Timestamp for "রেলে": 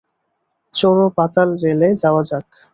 1.63-1.89